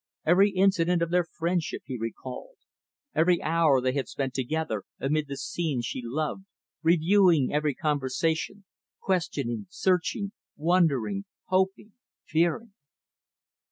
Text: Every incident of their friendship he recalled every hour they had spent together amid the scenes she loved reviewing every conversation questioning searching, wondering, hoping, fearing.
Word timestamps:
Every 0.25 0.49
incident 0.49 1.03
of 1.03 1.11
their 1.11 1.23
friendship 1.23 1.83
he 1.85 1.95
recalled 1.95 2.55
every 3.13 3.39
hour 3.39 3.79
they 3.79 3.91
had 3.91 4.07
spent 4.07 4.33
together 4.33 4.81
amid 4.99 5.27
the 5.27 5.37
scenes 5.37 5.85
she 5.85 6.01
loved 6.03 6.45
reviewing 6.81 7.53
every 7.53 7.75
conversation 7.75 8.65
questioning 8.99 9.67
searching, 9.69 10.31
wondering, 10.57 11.25
hoping, 11.49 11.93
fearing. 12.25 12.73